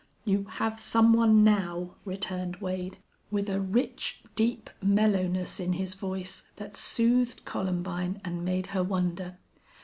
[0.25, 2.97] "You have some one now," returned Wade,
[3.29, 9.37] with a rich, deep mellowness in his voice that soothed Columbine and made her wonder.